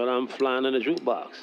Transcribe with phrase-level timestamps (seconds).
[0.00, 1.38] But I'm flying in a jukebox.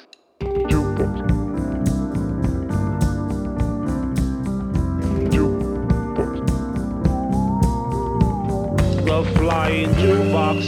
[9.06, 10.66] The flying jukebox.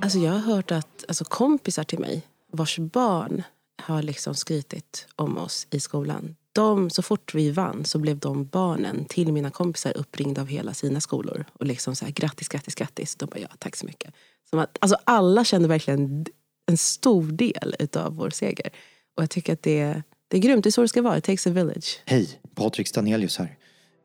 [0.00, 3.42] Alltså jag har hört att alltså kompisar till mig vars barn
[3.82, 6.36] har liksom skrytit om oss i skolan.
[6.52, 10.74] De, så fort vi vann så blev de barnen till mina kompisar uppringda av hela
[10.74, 11.44] sina skolor.
[11.52, 13.16] Och liksom så här, grattis, grattis, grattis.
[13.16, 14.14] De bara, ja, tack så mycket.
[14.50, 16.26] Som att, alltså alla kände verkligen
[16.68, 18.70] en stor del av vår seger.
[19.16, 20.64] Och jag tycker att det, det är grymt.
[20.64, 21.18] Det är så det ska vara.
[21.18, 22.02] It takes a village.
[22.04, 23.56] Hej, Patrik Stanelius här.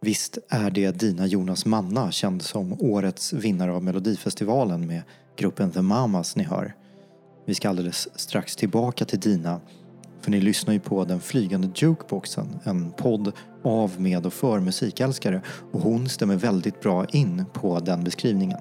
[0.01, 5.01] Visst är det Dina Jonas Manna känd som årets vinnare av Melodifestivalen med
[5.37, 6.75] gruppen The Mamas ni hör.
[7.45, 9.61] Vi ska alldeles strax tillbaka till Dina
[10.21, 13.31] för ni lyssnar ju på Den flygande jukeboxen, en podd
[13.63, 15.41] av, med och för musikälskare
[15.71, 18.59] och hon stämmer väldigt bra in på den beskrivningen.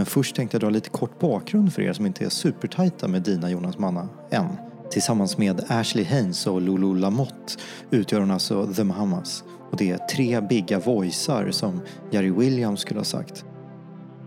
[0.00, 3.22] Men först tänkte jag dra lite kort bakgrund för er som inte är supertajta med
[3.22, 4.46] Dina Jonas Manna än.
[4.90, 7.54] Tillsammans med Ashley Haynes och Lulu Lamotte
[7.90, 9.44] utgör hon alltså The Mamas.
[9.70, 13.44] Och det är tre bigga voicear som Jerry Williams skulle ha sagt.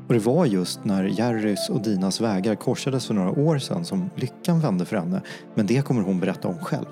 [0.08, 4.10] Och det var just när Jerrys och Dinas vägar korsades för några år sedan som
[4.16, 5.22] lyckan vände för henne.
[5.56, 6.86] Men det kommer hon berätta om själv.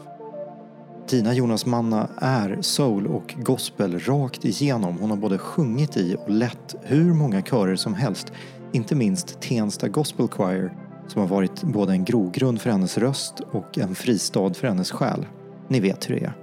[1.09, 4.97] Dina Jonas Manna är soul och gospel rakt igenom.
[4.97, 8.31] Hon har både sjungit i och lett hur många körer som helst.
[8.73, 10.73] Inte minst Tensta Gospel Choir
[11.07, 15.25] som har varit både en grogrund för hennes röst och en fristad för hennes själ.
[15.67, 16.33] Ni vet hur det är.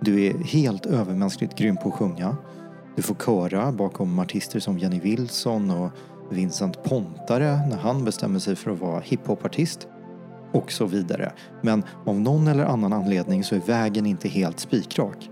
[0.00, 2.36] Du är helt övermänskligt grym på att sjunga.
[2.96, 5.90] Du får köra bakom artister som Jenny Wilson och
[6.30, 9.88] Vincent Pontare när han bestämmer sig för att vara hiphopartist
[10.52, 11.32] och så vidare.
[11.62, 15.30] Men av någon eller annan anledning så är vägen inte helt spikrak.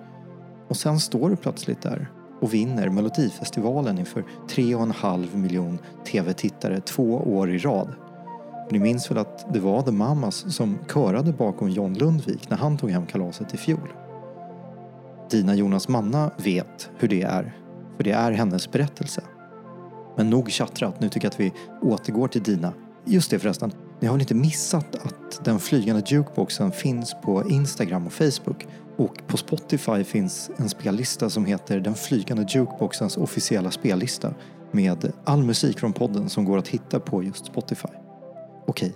[0.69, 2.11] Och sen står du plötsligt där
[2.43, 7.89] och vinner Melodifestivalen inför 3,5 miljon tv-tittare två år i rad.
[8.71, 12.79] Ni minns väl att det var The Mamas som körade bakom John Lundvik när han
[12.79, 13.93] tog hem kalaset i fjol?
[15.31, 17.57] Dina Jonas Manna vet hur det är,
[17.97, 19.23] för det är hennes berättelse.
[20.17, 21.53] Men nog tjattrat, nu tycker jag att vi
[21.83, 22.73] återgår till Dina.
[23.05, 23.73] Just det förresten,
[24.03, 29.27] ni har väl inte missat att den flygande jukeboxen finns på Instagram och Facebook och
[29.27, 34.35] på Spotify finns en spellista som heter Den flygande jukeboxens officiella spellista
[34.73, 37.89] med all musik från podden som går att hitta på just Spotify.
[38.67, 38.95] Okej,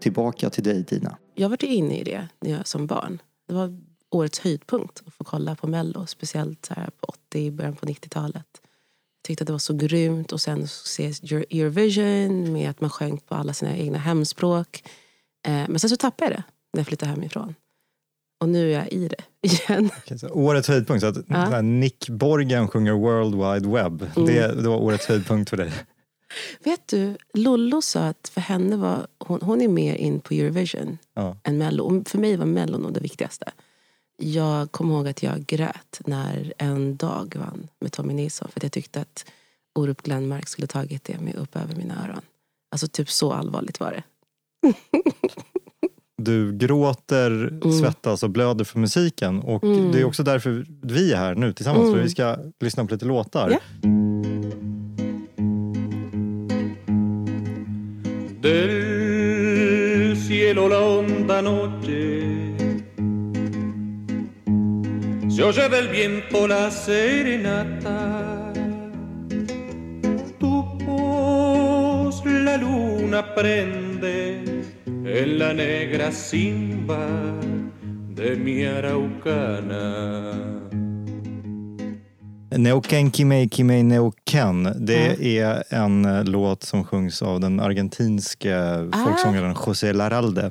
[0.00, 1.16] tillbaka till dig Dina.
[1.34, 3.22] Jag var inne i det när jag som barn.
[3.48, 3.80] Det var
[4.10, 6.06] årets höjdpunkt att få kolla på Mello.
[6.06, 8.46] Speciellt så här på 80 början på 90-talet.
[9.26, 10.32] Tyckte att det var så grymt.
[10.32, 14.84] Och sen se Eurovision med att man sjöng på alla sina egna hemspråk.
[15.46, 16.42] Eh, men sen så tappade jag det
[16.72, 17.54] när jag flyttade hemifrån.
[18.40, 19.90] Och nu är jag i det igen.
[19.98, 21.62] Okej, så årets höjdpunkt, så att Ja.
[21.62, 24.06] Nick Borgen sjunger World Wide Web.
[24.16, 24.26] Mm.
[24.26, 25.72] Det, det var årets höjdpunkt för dig.
[26.64, 30.98] Vet du, Lollo sa att för henne var hon, hon är mer in på Eurovision
[31.14, 31.36] Ja.
[31.42, 31.84] än Mello.
[31.84, 33.52] Och för mig var Mello nog det viktigaste.
[34.16, 38.48] Jag kommer ihåg att jag grät när En dag vann med Tommy Nilsson.
[38.52, 39.24] För att jag tyckte att
[39.74, 42.20] Orup Glenmark skulle tagit det med upp över mina öron.
[42.70, 44.02] Alltså typ så allvarligt var det.
[46.18, 49.40] Du gråter, svettas och blöder för musiken.
[49.40, 49.92] Och Mm.
[49.92, 51.82] Det är också därför vi är här nu tillsammans.
[51.82, 51.94] Mm.
[51.94, 53.50] För vi ska lyssna på lite låtar.
[53.50, 53.88] Ja.
[58.42, 62.25] del cielo la honda noche.
[65.36, 68.52] Se oye del viento la serenata.
[70.38, 74.42] Tu voz la luna prende
[74.86, 77.06] en la negra simba
[78.14, 80.32] de mi araucana.
[82.56, 84.72] Neuken Kimei Kimei Neuken.
[84.86, 88.56] Det är en eh, låt som sjungs av den argentinske
[88.92, 89.04] Ah.
[89.04, 90.50] folksångaren José Laralde.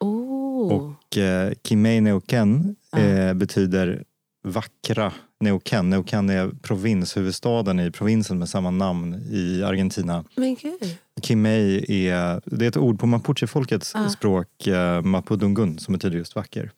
[0.00, 0.72] Oh.
[0.72, 2.98] Och eh, Kimei Neuken Ah.
[3.00, 4.02] eh, betyder
[4.44, 5.90] vackra Neuken.
[5.90, 10.24] Neuken är provinshuvudstaden i provinsen med samma namn i Argentina.
[10.36, 10.96] Men gud.
[11.22, 14.08] Kimei är, det är ett ord på mapuchefolkets Ah.
[14.08, 16.70] språk, eh, mapudungun, som betyder just vacker.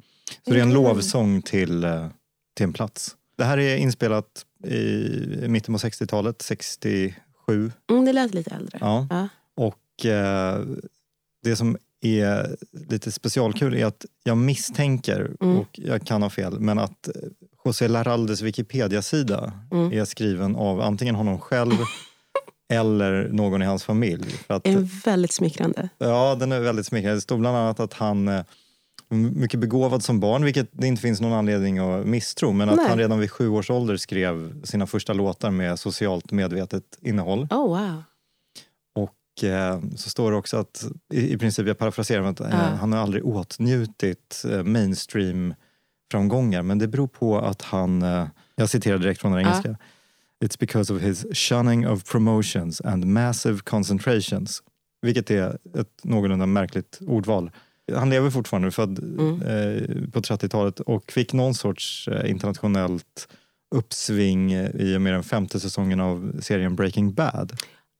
[0.45, 0.83] Så det är en Mm.
[0.83, 2.09] lovsång till, eh,
[2.55, 3.17] till en plats.
[3.39, 7.73] Det här är inspelat i mitten på 60-talet, 67.
[7.91, 8.79] Mm, det lät lite äldre.
[8.81, 9.07] Ja.
[9.11, 9.29] Ja.
[9.57, 10.61] Och eh,
[11.43, 12.57] det som är
[12.91, 15.57] lite specialkul är att jag misstänker, Mm.
[15.57, 17.09] och jag kan ha fel, men att
[17.67, 19.93] José Laraldes Wikipedia-sida Mm.
[19.93, 21.73] är skriven av antingen honom själv
[22.73, 24.25] eller någon i hans familj.
[24.31, 25.89] För att, En väldigt smickrande.
[25.99, 27.17] Ja, den är väldigt smickrande.
[27.17, 28.43] Det stod bland annat att han eh,
[29.09, 32.89] mycket begåvad som barn, vilket det inte finns någon anledning att misstro, men att Nej.
[32.89, 37.49] han redan vid sju års ålder skrev sina första låtar med socialt medvetet innehåll.
[37.51, 38.03] Oh wow.
[38.97, 42.93] Och eh, så står det också att, i, i princip, jag parafraserar, att eh, han
[42.93, 44.62] har aldrig åtnjutit eh,
[46.12, 46.62] mainstream-framgångar.
[46.62, 48.26] Men det beror på att han, eh,
[48.56, 49.76] jag citerar direkt från den engelska.
[50.44, 54.62] It's because of his shunning of promotions and massive concentrations.
[55.03, 57.50] Vilket är ett någorlunda märkligt ordval.
[57.94, 59.43] Han lever fortfarande, född Mm.
[59.43, 63.29] eh, på 30-talet och fick någon sorts eh, internationellt
[63.75, 67.52] uppsving i och med den femte säsongen av serien Breaking Bad.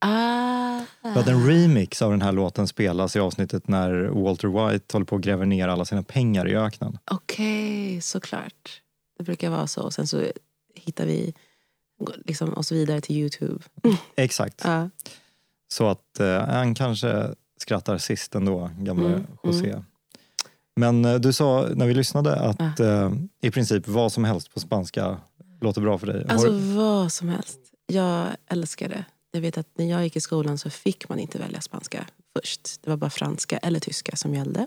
[0.07, 1.13] Ah.
[1.13, 3.93] För att en remix av den här låten spelas i avsnittet när
[4.25, 6.99] Walter White håller på att gräva ner alla sina pengar i öknen.
[7.11, 8.83] Okej, såklart.
[9.19, 9.83] Det brukar vara så.
[9.83, 10.23] Och sen så
[10.75, 11.35] hittar vi
[12.25, 13.65] liksom oss vidare till Youtube.
[14.17, 14.61] Exakt.
[14.65, 14.91] Ja.
[15.69, 19.83] Så att eh, han kanske skrattar sist ändå, gamle Mm, José.
[20.77, 23.13] Men eh, du sa när vi lyssnade att eh,
[23.43, 25.17] i princip vad som helst på spanska
[25.61, 26.25] låter bra för dig.
[26.29, 27.59] Har- Alltså vad som helst.
[27.87, 29.05] Jag älskar det.
[29.37, 32.07] Jag vet att när jag gick i skolan så fick man inte välja spanska
[32.37, 32.83] först.
[32.83, 34.67] Det var bara franska eller tyska som gällde.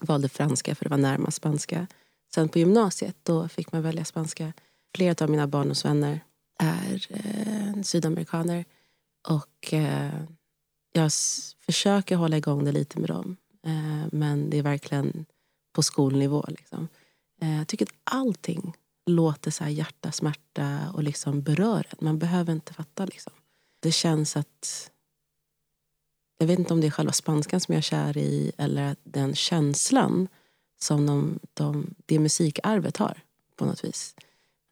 [0.00, 1.86] Jag Valde franska för det var närmast spanska.
[2.34, 4.52] Sen på gymnasiet då fick man välja spanska.
[4.96, 6.20] Flera av mina barndomsvänner
[6.58, 8.64] är eh, sydamerikaner.
[9.28, 10.20] Och eh,
[10.92, 11.10] jag
[11.66, 13.36] försöker hålla igång det lite med dem.
[13.66, 15.26] Eh, men det är verkligen
[15.72, 16.44] på skolnivå.
[16.48, 16.88] Liksom.
[17.42, 22.04] Eh, jag tycker att allting låter så här hjärta, smärta och liksom berör en.
[22.04, 23.04] Man behöver inte fatta.
[23.04, 23.32] Liksom.
[23.80, 24.90] Det känns att...
[26.38, 29.34] Jag vet inte om det är själva spanskan som jag är kär i eller den
[29.34, 30.28] känslan
[30.80, 33.22] som de, de, det musikarvet har
[33.56, 34.14] på något vis.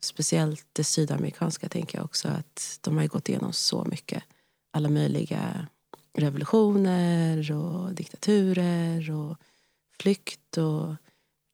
[0.00, 4.22] Speciellt det sydamerikanska tänker jag också att de har ju gått igenom så mycket.
[4.70, 5.66] Alla möjliga
[6.12, 9.36] revolutioner och diktaturer och
[10.00, 10.94] flykt och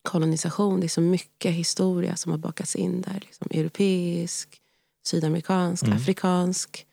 [0.02, 0.80] kolonisation.
[0.80, 3.20] Det är så mycket historia som har bakats in där.
[3.20, 4.60] Liksom europeisk,
[5.04, 5.96] sydamerikansk, Mm.
[5.96, 6.86] afrikansk.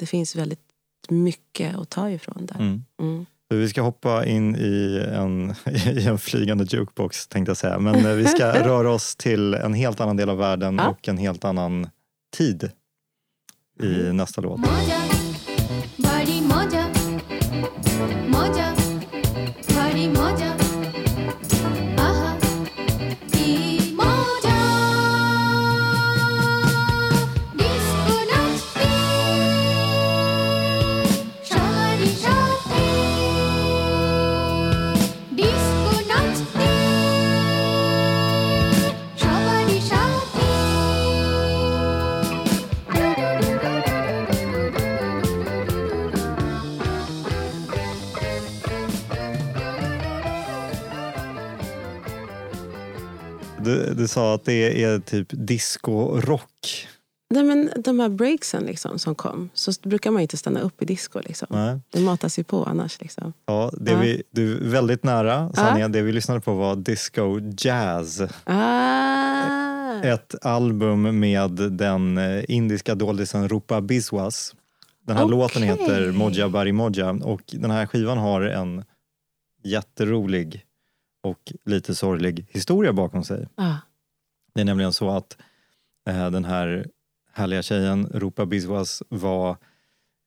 [0.00, 0.60] Det finns väldigt
[1.08, 2.56] mycket att ta ifrån där.
[2.56, 2.84] Mm.
[3.00, 3.26] Mm.
[3.48, 5.54] Vi ska hoppa in i en,
[5.98, 7.78] i en flygande jukebox tänkte jag säga.
[7.78, 10.88] Men eh, vi ska röra oss till en helt annan del av världen Ja.
[10.88, 11.88] och en helt annan
[12.36, 12.70] tid
[13.82, 14.60] i nästa låt.
[14.60, 15.00] मजा
[54.00, 56.86] Du, sa att det är typ disco-rock.
[57.30, 60.84] Nej, men de här breaksen liksom, som kom så brukar man inte stanna upp i
[60.84, 61.20] disco.
[61.24, 61.46] Liksom.
[61.50, 61.78] Nej.
[61.90, 63.00] Det matas ju på annars.
[63.00, 63.32] Liksom.
[63.46, 63.98] Ja, det Ja.
[63.98, 65.92] Vi, du är väldigt nära sanningen.
[65.92, 68.20] Det vi lyssnade på var disco jazz.
[68.44, 70.02] Ah.
[70.02, 74.54] Ett album med den eh, indiska doldisen Rupa Biswas.
[75.06, 75.36] Den här Okej.
[75.36, 78.84] låten heter Moja Bari Moja och den här skivan har en
[79.62, 80.64] jätterolig
[81.22, 83.48] och lite sorglig historia bakom sig.
[83.54, 83.74] Ah.
[84.54, 85.36] Det är nämligen så att
[86.08, 86.86] eh, den här
[87.32, 89.56] härliga tjejen Rupa Biswas var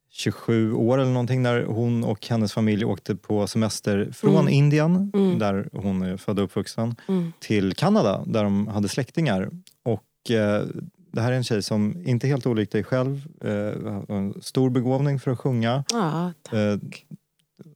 [0.09, 4.49] 27 år eller någonting när hon och hennes familj åkte på semester från Mm.
[4.53, 5.39] Indien, Mm.
[5.39, 7.33] där hon är född och uppvuxen, Mm.
[7.39, 9.49] till Kanada där de hade släktingar.
[9.83, 10.63] Och eh,
[11.11, 14.69] det här är en tjej som, inte helt olik dig själv, eh, har en stor
[14.69, 16.53] begåvning för att sjunga tack.
[16.53, 16.77] eh,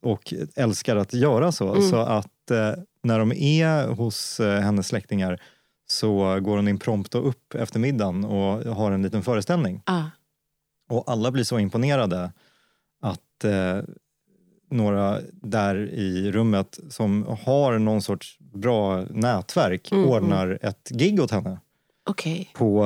[0.02, 1.74] och älskar att göra så.
[1.74, 1.88] Mm.
[1.90, 5.40] Så att eh, när de är hos eh, hennes släktingar
[5.90, 9.82] så går hon in prompt och upp efter middagen och har en liten föreställning.
[9.84, 10.02] Ah.
[10.90, 12.32] Och alla blir så imponerade
[13.02, 13.78] att eh,
[14.70, 21.30] några där i rummet som har någon sorts bra nätverk Mm, ordnar ett gig åt
[21.30, 21.58] henne
[22.10, 22.50] Okej.
[22.54, 22.84] på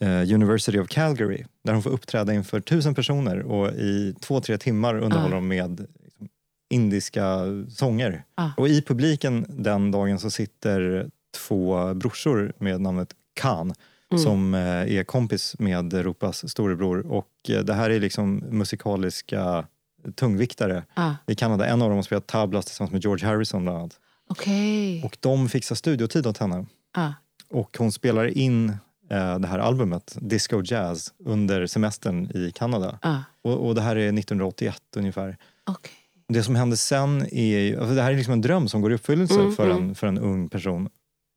[0.00, 4.58] eh, University of Calgary där hon får uppträda inför tusen personer och i två, tre
[4.58, 5.38] timmar underhåller Ah.
[5.40, 6.28] de med liksom,
[6.70, 8.24] indiska sånger.
[8.34, 8.50] Ah.
[8.56, 13.74] Och i publiken den dagen så sitter två brorsor med namnet Khan
[14.10, 14.22] Mm.
[14.24, 14.60] som eh,
[14.96, 19.66] är kompis med Rupas storebror och eh, det här är liksom musikaliska
[20.14, 21.10] tungviktare Ah.
[21.26, 21.66] i Kanada.
[21.66, 23.98] En av dem har spelat tablas tillsammans med George Harrison bland annat.
[24.28, 25.02] Okej.
[25.04, 26.66] Och de fixar studiotid åt henne.
[26.96, 27.08] Ah.
[27.50, 28.68] Och hon spelar in
[29.10, 32.98] eh, det här albumet, Disco Jazz, under semestern i Kanada.
[33.02, 33.16] Ah.
[33.42, 35.36] Och, och det här är 1981 ungefär.
[35.66, 35.92] Okej.
[36.28, 38.94] Det som händer sen är alltså det här är liksom en dröm som går i
[38.94, 39.94] uppfyllelse Mm, för, en, mm.
[39.94, 40.88] för en ung person.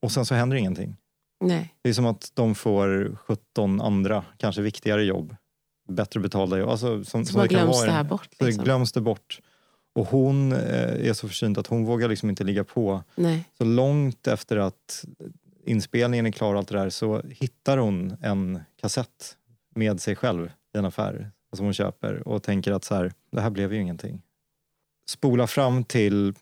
[0.01, 0.96] Och sen så händer ingenting.
[1.39, 1.74] Nej.
[1.82, 5.36] Det är som att de får 17 andra, kanske viktigare jobb
[5.88, 6.70] bättre betalda jobb.
[6.70, 8.30] Alltså, som, Så bara glöms det här bort.
[8.39, 8.63] Så Liksom.
[8.63, 9.39] glöms det bort.
[9.96, 13.04] Och hon eh, är så försynt att hon vågar liksom inte ligga på.
[13.16, 13.50] Nej.
[13.58, 15.06] Så långt efter att
[15.66, 19.38] inspelningen är klar och allt det där så hittar hon en kassett
[19.75, 23.42] med sig själv i en affär som hon köper och tänker att så här, det
[23.42, 24.22] här blev ju ingenting.
[25.10, 26.34] Spola fram till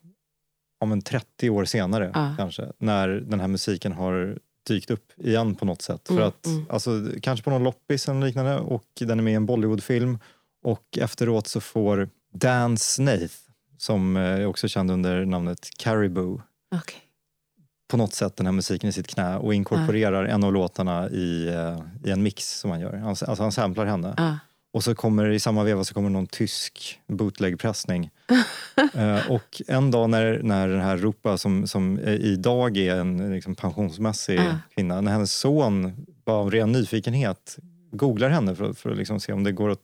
[0.79, 2.33] om en 30 år senare Ja.
[2.37, 6.01] kanske, när den här musiken har dykt upp igen på något sätt.
[6.07, 6.65] För Mm, att, mm.
[6.69, 6.91] alltså,
[7.21, 10.17] kanske på någon loppis eller liknande och den är med i en Bollywoodfilm
[10.63, 13.33] och efteråt så får Dan Snaith,
[13.77, 16.41] som eh, är också känd under namnet Caribou,
[16.75, 16.99] Okej.
[17.87, 21.47] på något sätt den här musiken i sitt knä och inkorporerar en av låtarna i,
[21.47, 22.93] eh, i en mix som han gör.
[22.97, 24.13] Han, alltså han samplar henne.
[24.17, 24.37] Ja.
[24.75, 28.09] Och så kommer i samma veva så kommer någon tysk bootlegpressning.
[28.93, 33.55] eh, och en dag när, när den här Rupa som, som idag är en liksom,
[33.55, 34.57] pensionsmässig Ja.
[34.75, 37.57] kvinna, när hennes son bara av ren nyfikenhet
[37.91, 39.79] googlar henne för, för att liksom se om det går att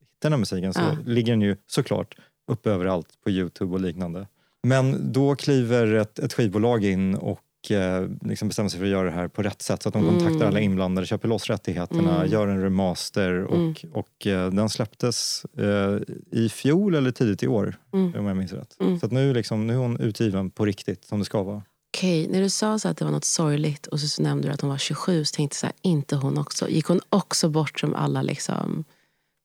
[0.00, 0.96] hitta den här musiken så Ja.
[1.06, 2.14] ligger den ju såklart
[2.46, 4.26] uppe överallt på Youtube och liknande.
[4.62, 7.40] Men då kliver ett, ett skivbolag in och
[7.70, 9.82] eh, liksom bestämmer sig för att göra det här på rätt sätt.
[9.82, 10.18] Så att de Mm.
[10.20, 12.32] kontaktar alla inblandade, köper loss rättigheterna, Mm.
[12.32, 13.74] gör en remaster och, Mm.
[13.92, 15.98] och eh, den släpptes eh,
[16.30, 18.14] i fjol eller tidigt i år Mm.
[18.18, 18.76] om jag minns rätt.
[18.80, 18.98] Mm.
[19.00, 21.62] Så att nu, liksom, nu är hon utgiven på riktigt som det ska vara.
[21.96, 24.54] Okej, när du sa så att det var något sorgligt och så, så nämnde du
[24.54, 26.68] att hon var 27 så tänkte jag så här, inte hon också.
[26.68, 28.84] Gick hon också bort som alla liksom?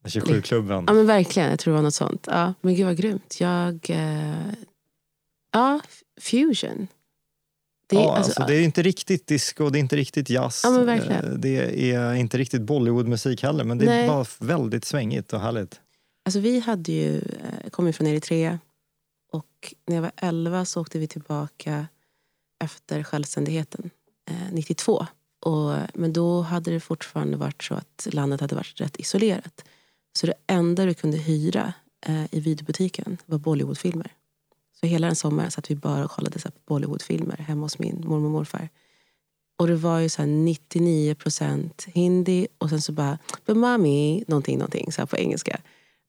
[0.06, 0.84] 27-klubben.
[0.88, 2.28] Ja men verkligen, jag tror det var något sånt.
[2.32, 3.38] Ja, men gud vad grymt.
[3.40, 3.90] Jag...
[3.90, 4.34] Eh,
[5.52, 5.80] ja,
[6.22, 6.88] fusion.
[7.90, 10.62] Det, ja, alltså, alltså, det är inte riktigt disco, det är inte riktigt jazz.
[10.64, 10.94] Ja.
[10.94, 14.08] Eh, Det är inte riktigt Bollywoodmusik heller men det är Nej.
[14.08, 15.82] bara väldigt svängigt och härligt.
[16.26, 18.60] Alltså vi hade ju, eh, kom ju från Eritrea
[19.32, 21.88] och när jag var 11 så åkte vi tillbaka
[22.64, 23.90] efter självständigheten,
[24.30, 25.08] eh, 92.
[25.46, 29.64] Och, men då hade det fortfarande varit så att landet hade varit rätt isolerat.
[30.20, 31.74] Så det enda du kunde hyra
[32.06, 34.12] eh, i videobutiken var Bollywoodfilmer.
[34.80, 38.26] Så hela den sommaren satt vi bara och kollade så Bollywoodfilmer hemma hos min mormor
[38.26, 38.70] och morfar.
[39.60, 44.24] Och det var ju så här 99 procent hindi och sen så bara “but mommy”
[44.28, 45.62] någonting, någonting så på engelska.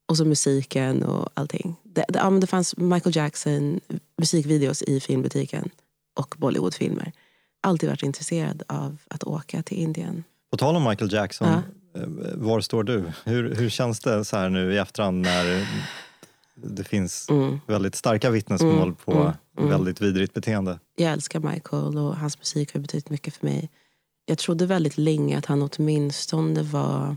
[0.09, 1.77] Och så musiken och allting.
[1.83, 3.81] Det, det, ja, men det fanns Michael Jackson
[4.19, 5.71] musikvideos i filmbutiken
[6.17, 7.13] och Bollywoodfilmer.
[7.61, 10.25] Alltid varit intresserad av att åka till Indien.
[10.51, 12.01] På tal om Michael Jackson, Ja.
[12.01, 13.13] eh, var står du?
[13.25, 15.69] Hur, hur känns det så här nu i efterhand när
[16.63, 17.61] det finns Mm.
[17.67, 19.71] väldigt starka vittnesmål Mm, på mm, mm.
[19.71, 20.79] väldigt vidrigt beteende?
[20.97, 23.71] Jag älskar Michael och hans musik har betytt mycket för mig.
[24.25, 27.17] Jag trodde väldigt länge att han åtminstone var...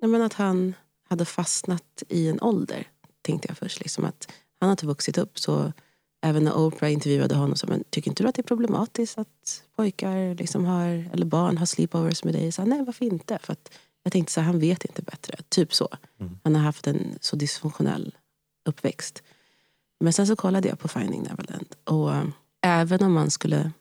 [0.00, 0.74] Jag menar att han
[1.08, 2.86] hade fastnat i en ålder,
[3.22, 3.80] tänkte jag först.
[3.80, 5.38] Liksom att han har inte vuxit upp.
[5.38, 5.72] Så
[6.22, 9.62] även när Oprah intervjuade honom så men tycker inte du att det är problematiskt att
[9.76, 12.52] pojkar liksom har, eller barn har sleepovers med dig?
[12.52, 13.38] Så, Nej, varför inte?
[13.42, 13.56] För
[14.02, 15.36] jag tänkte så här, han vet inte bättre.
[15.48, 15.88] Typ så.
[16.20, 16.38] Mm.
[16.44, 18.14] Han har haft en så dysfunktionell
[18.64, 19.22] uppväxt.
[20.00, 21.74] Men sen så kollade jag på Finding Neverland.
[21.84, 22.24] Och eh,
[22.62, 23.72] även om man skulle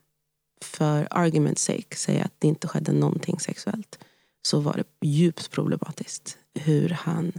[0.62, 4.00] för argument's sake säga att det inte skedde någonting sexuellt
[4.42, 7.32] så var det djupt problematiskt hur han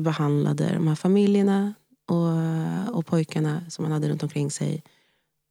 [0.00, 1.74] behandlade de här familjerna
[2.08, 4.82] och, eh, och pojkarna som han hade runt omkring sig.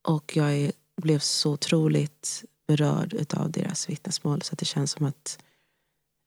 [0.08, 5.39] Och jag blev så otroligt berörd av deras vittnesmål så att det känns som att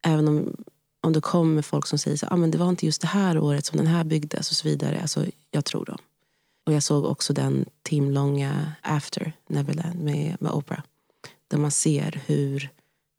[0.07, 0.57] även om,
[1.01, 3.39] om det kommer folk som säger så, ah, men det var inte just det här
[3.39, 5.01] året som den här byggdes och så vidare.
[5.01, 5.99] Alltså, jag tror dem.
[6.67, 10.83] Och jag såg också den timlånga After Neverland med, med Oprah.
[11.49, 12.71] Där man ser hur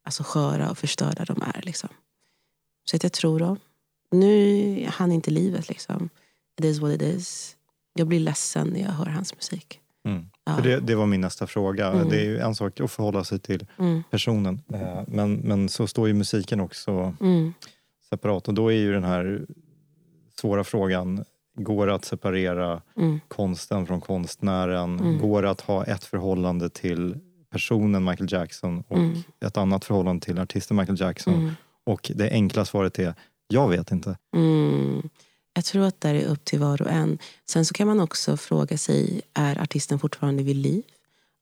[0.05, 1.61] alltså, sköra och förstörda de är.
[1.63, 1.89] Liksom.
[2.85, 3.57] Så att jag tror dem.
[4.11, 5.69] Nu han inte livet.
[5.69, 6.09] Liksom.
[6.59, 7.55] It is what it is.
[7.93, 9.79] Jag blir ledsen när jag hör hans musik.
[10.05, 10.25] Mm.
[10.45, 10.55] Ja.
[10.55, 11.87] För det, det var min nästa fråga.
[11.87, 12.09] Mm.
[12.09, 14.61] Det är en sak att förhålla sig till Mm, personen.
[14.73, 17.53] Eh, Men, men så står ju musiken också mm,
[18.09, 18.47] separat.
[18.47, 19.45] Och då är ju den här
[20.39, 21.23] svåra frågan,
[21.57, 24.99] går det att separera mm, konsten från konstnären?
[24.99, 25.19] Mm.
[25.19, 27.17] Går det att ha ett förhållande till
[27.51, 28.97] personen Michael Jackson och
[29.47, 31.51] ett annat förhållande till artisten Michael Jackson?
[31.83, 33.13] Och det enkla svaret är,
[33.47, 34.17] jag vet inte.
[35.53, 37.17] Jag tror att det är upp till var och en.
[37.49, 40.83] Sen så kan man också fråga sig, är artisten fortfarande vid liv?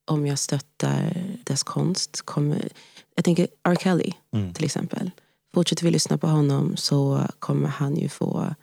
[0.05, 2.21] Om jag stöttar dess konst?
[2.21, 2.69] Kommer,
[3.15, 3.75] jag tänker R.
[3.75, 4.53] Kelly Mm.
[4.53, 5.11] till exempel.
[5.53, 8.55] Fortsätter vi lyssna på honom så kommer han ju få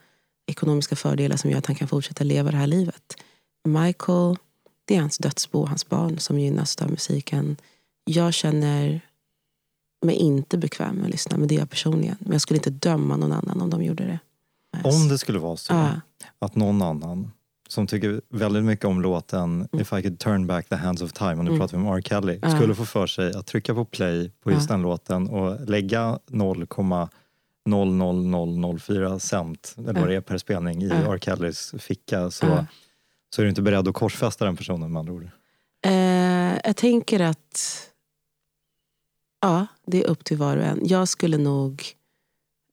[0.47, 3.15] ekonomiska fördelar som gör att han kan fortsätta leva det här livet.
[3.67, 4.35] Michael,
[4.85, 7.57] det är hans dödsbo, hans barn som gynnas av musiken.
[8.05, 9.01] Jag känner
[10.05, 12.15] mig inte bekväm med att lyssna, men det är jag personligen.
[12.19, 14.19] Men jag skulle inte döma någon annan om de gjorde det.
[14.83, 15.89] Om det skulle vara så Ja.
[16.39, 17.31] att någon annan
[17.69, 21.31] som tycker väldigt mycket om låten If I could turn back the hands of time,
[21.35, 21.59] och nu Mm.
[21.59, 22.01] pratar vi om R.
[22.01, 22.55] Kelly, Ja.
[22.55, 24.73] skulle få för sig att trycka på play på just Ja.
[24.75, 30.89] den låten och lägga 0,0004 cent, eller vad det är per spelning, i.
[30.89, 31.17] R.
[31.21, 32.65] Kellys ficka så,
[33.35, 35.29] så är du inte beredd att korsfästa den personen med andra ord.
[35.85, 35.91] Eh,
[36.63, 37.81] jag tänker att
[39.41, 40.79] ja, det är upp till var och en.
[40.83, 41.83] Jag skulle nog...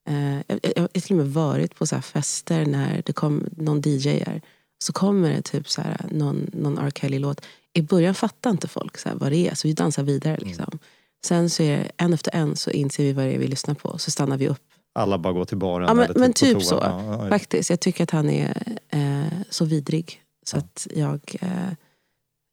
[0.08, 3.44] Eh, jag, jag jag har till och med varit på så fester när det kom
[3.56, 4.40] någon DJar.
[4.84, 6.90] Så kommer det typ så här, någon, någon R.
[6.94, 7.40] Kelly-låt.
[7.72, 10.36] I början fattar inte folk så här, vad det är, så vi dansar vidare.
[10.40, 10.78] Liksom.
[11.26, 13.74] Sen så är det, en efter en så inser vi vad det är vi lyssnar
[13.74, 13.98] på.
[13.98, 14.62] Så stannar vi upp.
[14.94, 16.60] Alla bara går till baren Ja, men- eller men typ toa.
[16.60, 16.74] så.
[16.74, 17.28] Ja, ja.
[17.28, 20.20] Faktiskt, jag tycker att han är eh, så vidrig.
[20.46, 20.60] Så Ja.
[20.60, 21.72] att jag, eh,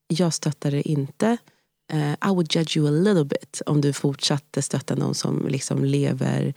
[0.08, 1.38] jag stöttar det inte.
[1.94, 5.86] Eh, I would judge you a little bit om du fortsatte stötta någon som liksom
[5.86, 6.54] lever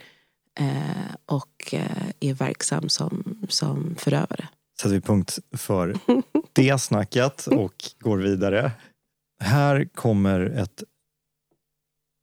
[0.59, 1.81] eh, och eh,
[2.19, 4.47] är verksam som, som förövare.
[4.81, 5.95] Sätter vi punkt för
[6.53, 8.71] det snacket och går vidare.
[9.43, 10.83] Här kommer ett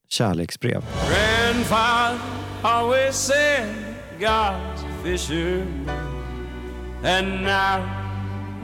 [0.09, 0.85] kärleksbrev.
[1.09, 2.19] Grandfather
[2.63, 3.75] always said
[4.21, 5.99] God's fisherman,
[7.05, 7.83] and now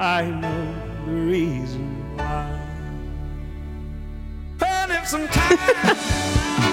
[0.00, 0.74] I know
[1.06, 2.58] the reason why.
[4.58, 5.60] But if sometimes
[6.58, 6.67] Daddy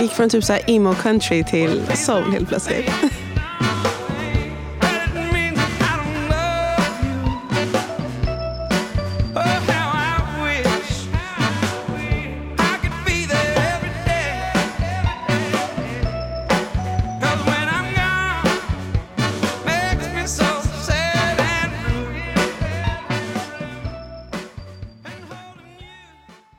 [0.00, 2.90] gick från typ så här emo country till soul helt plötsligt.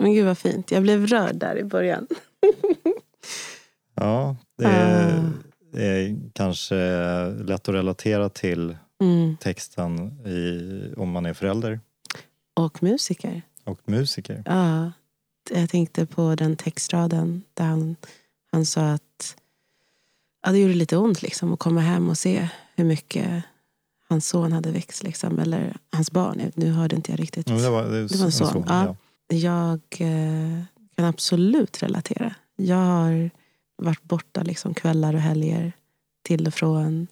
[0.02, 0.72] Men gud vad fint.
[0.72, 2.08] Jag blev rörd där i början.
[4.00, 5.32] Ja, det är,
[5.74, 6.76] det är kanske
[7.30, 9.38] lätt att relatera till Mm.
[9.38, 11.80] texten i, om man är förälder
[12.54, 13.42] Och musiker.
[13.64, 14.44] och musiker.
[14.46, 14.92] Ja,
[15.52, 17.96] jag tänkte på den textraden där han,
[18.52, 19.36] han sa att
[20.46, 23.44] ja, det gjorde lite ont liksom, att komma hem och se hur mycket
[24.10, 25.04] hans son hade växt.
[25.04, 26.52] Liksom, eller hans barn.
[26.56, 27.50] Nu hörde inte jag riktigt.
[27.50, 28.96] Ja, det var, det Det var en son, ja.
[29.28, 30.62] Jag eh,
[30.96, 32.36] kan absolut relatera.
[32.56, 33.30] Jag har
[33.80, 35.74] varit borta liksom kvällar och helger
[36.24, 37.08] till och från.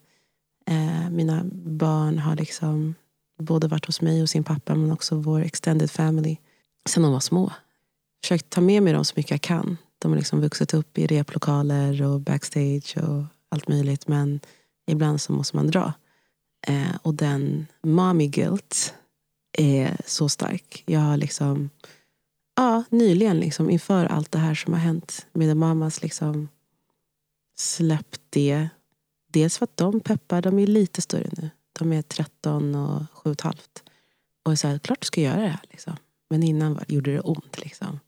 [0.65, 2.95] Eh, mina barn har liksom
[3.39, 6.37] både varit hos mig och sin pappa men också vår extended family
[6.89, 7.53] sen de var små.
[8.23, 9.77] Försökt ta med mig dem så mycket jag kan.
[9.99, 14.39] De har liksom vuxit upp i replokaler och backstage och allt möjligt men
[14.87, 15.93] ibland så måste man dra.
[16.67, 18.93] Eh, och den mommy guilt
[19.57, 20.83] är så stark.
[20.85, 21.69] Jag har liksom
[22.55, 26.49] ja, nyligen liksom, inför allt det här som har hänt med The Mamas liksom,
[27.59, 28.69] släppt det.
[29.27, 31.49] Dels för att de peppar, de är lite större nu.
[31.73, 33.83] De är 13 och 7 och halvt.
[34.43, 35.61] Och jag sa, klart du ska göra det här.
[35.69, 35.95] Liksom.
[36.29, 37.59] Men innan var, gjorde det ont.
[37.59, 37.99] Liksom.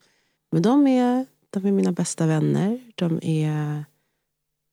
[0.52, 2.92] Men de är, de är mina bästa vänner.
[2.96, 3.86] De är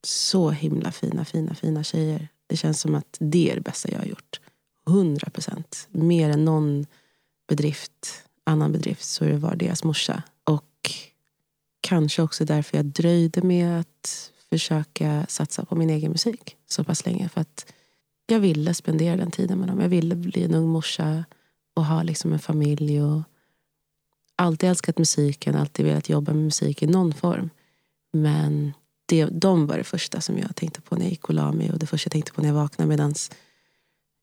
[0.04, 2.28] så himla fina, fina, fina tjejer.
[2.46, 4.40] Det känns som att det är det bästa jag har gjort.
[4.88, 5.88] 100 procent.
[5.90, 6.86] Mer än någon
[7.48, 10.22] bedrift, annan bedrift så är det var deras morsa.
[10.44, 10.90] Och
[11.80, 17.06] kanske också därför jag dröjde med att försöka satsa på min egen musik så pass
[17.06, 17.28] länge.
[17.28, 17.72] För att
[18.26, 19.80] jag ville spendera den tiden med dem.
[19.80, 21.24] Jag ville bli en ung morsa
[21.74, 23.02] och ha liksom en familj.
[23.02, 23.22] och
[24.36, 27.50] Alltid älskat musiken, alltid velat jobba med musik i någon form.
[28.12, 28.72] Men
[29.06, 31.72] det, de var det första som jag tänkte på när jag gick och la mig
[31.72, 32.88] och det första jag tänkte på när jag vaknade.
[32.88, 33.30] Medans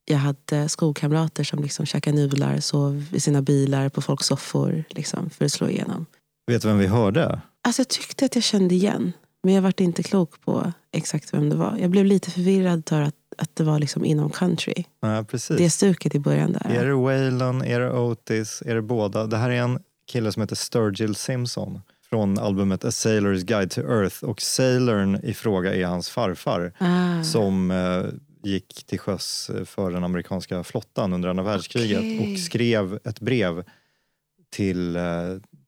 [0.04, 5.30] jag hade skolkamrater som liksom käkade nudlar, sov i sina bilar, på folks soffor liksom,
[5.30, 6.06] för att slå igenom.
[6.46, 7.40] Vet du vem vi hörde?
[7.62, 9.12] Alltså jag tyckte att jag kände igen,
[9.44, 11.76] men jag vart inte klok på exakt vem det var.
[11.80, 14.84] Jag blev lite förvirrad för att, att det var liksom inom country.
[15.00, 15.56] Ja, precis.
[15.58, 16.70] Det stuket i början där.
[16.70, 19.26] Är det Waylon, är det Otis, är det båda?
[19.26, 21.80] Det här är en kille som heter Sturgill Simpson
[22.10, 27.22] från albumet A Sailor's Guide to Earth och Sailorn i fråga är hans farfar Ah.
[27.22, 28.04] som eh,
[28.50, 32.32] gick till sjöss för den amerikanska flottan under andra världskriget Okej.
[32.34, 33.64] och skrev ett brev
[34.50, 35.02] till, eh,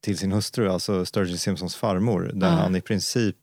[0.01, 2.51] till sin hustru, alltså Sturgill Simpsons farmor, där Ah.
[2.51, 3.37] han i princip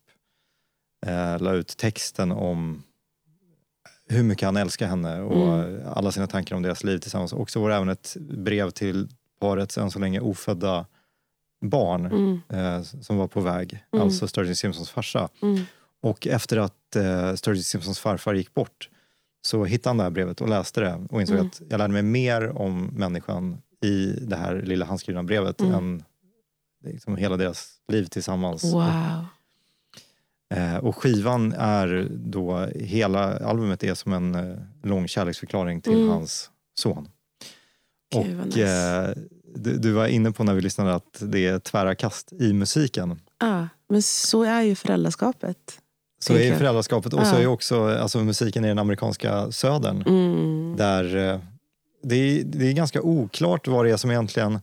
[1.05, 2.83] eh, la ut texten om
[4.09, 5.81] hur mycket han älskar henne och Mm.
[5.87, 7.33] alla sina tankar om deras liv tillsammans.
[7.33, 10.85] Och så var det även ett brev till parets än så länge ofödda
[11.65, 14.03] barn Mm, eh, som var på väg, Mm.
[14.05, 15.29] alltså Sturgill Simpsons farsa.
[15.41, 15.59] mm.
[16.01, 18.89] Och efter att eh, Sturgill Simpsons farfar gick bort
[19.41, 21.47] så hittade han det här brevet och läste det och insåg Mm.
[21.47, 25.73] att jag lärde mig mer om människan i det här lilla handskrivna brevet Mm.
[25.73, 26.03] än
[26.85, 28.63] liksom hela deras liv tillsammans.
[28.63, 29.25] Wow.
[30.53, 36.09] Eh, och skivan är då, hela albumet är som en eh, lång kärleksförklaring till Mm.
[36.09, 37.07] hans son.
[38.15, 38.61] Gud, Och nice.
[38.63, 39.23] eh,
[39.55, 43.19] du, du var inne på när vi lyssnade att det är tvära kast i musiken.
[43.39, 45.79] Ja, men så är ju föräldraskapet.
[46.19, 47.39] Så är föräldraskapet och så Ja.
[47.41, 50.01] är också alltså, musiken i den amerikanska södern.
[50.07, 50.75] Mm.
[50.77, 51.03] Där
[52.03, 54.59] det, är, det är ganska oklart vad det är som egentligen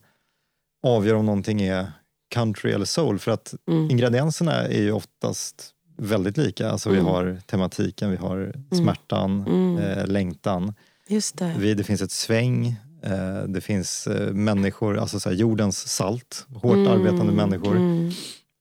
[0.83, 1.93] avgör om någonting är
[2.31, 3.19] country eller soul.
[3.19, 3.91] För att Mm.
[3.91, 6.71] ingredienserna är ju oftast väldigt lika.
[6.71, 7.07] Alltså vi Mm.
[7.07, 9.79] har tematiken, vi har smärtan, Mm.
[9.79, 10.75] eh, längtan.
[11.09, 11.55] Just det.
[11.59, 12.67] Vi, det finns ett sväng,
[13.03, 16.89] eh, det finns eh, människor, alltså så jordens salt, hårt Mm.
[16.89, 17.77] arbetande människor.
[17.77, 18.11] Mm.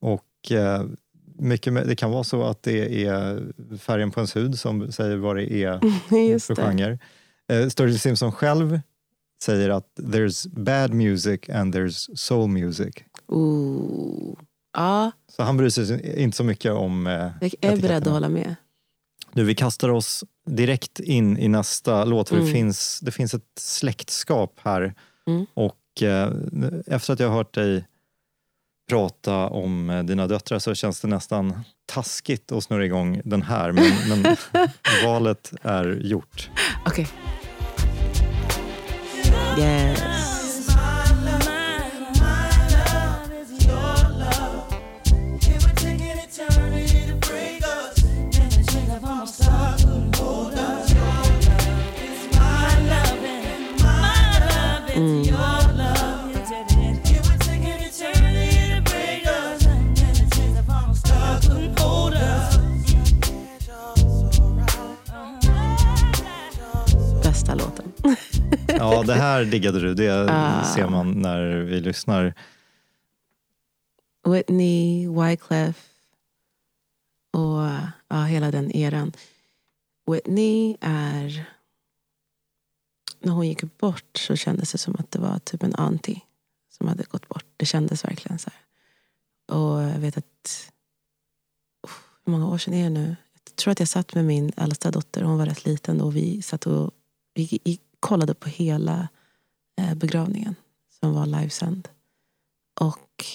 [0.01, 0.83] Och eh,
[1.39, 3.43] mycket, det kan vara så att det är
[3.77, 5.79] färgen på ens hud som säger vad det är
[6.39, 6.61] för det.
[6.61, 6.99] genre.
[7.51, 8.79] Eh, Sturgill Simpson själv
[9.43, 12.95] säger att there's bad music and there's soul music.
[13.31, 14.37] Ooh.
[14.73, 18.29] Ja, Så han bryr sig inte så mycket om eh, jag är beredd att hålla
[18.29, 18.55] med.
[19.33, 22.53] Nu, vi kastar oss direkt in i nästa låt för det, Mm.
[22.53, 24.93] finns, det finns ett släktskap här.
[25.27, 25.45] Mm.
[25.53, 26.31] Och eh,
[26.87, 27.85] efter att jag har hört dig
[28.89, 33.71] prata om eh, dina döttrar så känns det nästan taskigt att snurra igång den här.
[33.71, 33.91] Men,
[34.23, 34.35] men
[35.05, 36.49] valet är gjort.
[36.85, 37.07] Okej.
[39.59, 40.18] Yes.
[68.91, 69.93] Ja, det här diggade du.
[69.93, 70.63] Det Ah.
[70.75, 72.33] ser man när vi lyssnar.
[74.27, 75.89] Whitney, Wyclef
[77.31, 77.61] och
[78.07, 79.13] ja, hela den eran.
[80.11, 81.45] Whitney är...
[83.21, 86.21] När hon gick bort så kändes det som att det var typ en auntie
[86.69, 87.45] som hade gått bort.
[87.57, 89.57] Det kändes verkligen så här.
[89.57, 90.71] Och jag vet att...
[91.87, 93.15] uff, Hur många år sedan är det nu?
[93.45, 95.21] Jag tror att jag satt med min äldsta dotter.
[95.23, 96.09] Hon var rätt liten då.
[96.09, 96.91] Vi satt och
[97.33, 99.07] vi, vi kollade på hela
[99.77, 100.55] eh, begravningen
[100.99, 101.89] som var livesänd.
[102.79, 103.25] Och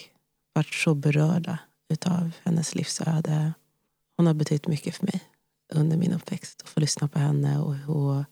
[0.52, 3.52] varit så berörda utav hennes livsöde.
[4.16, 5.22] Hon har betytt mycket för mig
[5.72, 6.62] under min uppväxt.
[6.62, 7.58] Att få lyssna på henne.
[7.58, 8.24] Och, och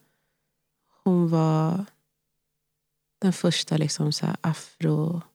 [1.05, 1.85] hon var
[3.18, 5.27] den första liksom så här afrokvinnan